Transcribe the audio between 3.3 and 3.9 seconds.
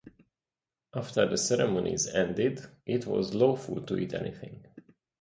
lawful